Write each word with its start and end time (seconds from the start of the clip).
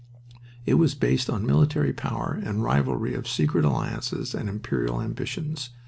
It 0.65 0.79
was 0.79 0.95
based 0.95 1.29
on 1.29 1.45
military 1.45 1.93
power 1.93 2.35
and 2.43 2.63
rivalry 2.63 3.13
of 3.13 3.27
secret 3.27 3.65
alliances 3.65 4.33
and 4.33 4.49
imperial 4.49 4.99
ambitions. 4.99 5.69